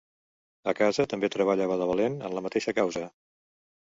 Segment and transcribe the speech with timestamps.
[0.71, 3.05] A casa també treballava de valent en la mateixa causa.